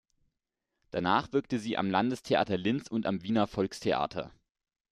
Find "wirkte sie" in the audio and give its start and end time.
1.31-1.77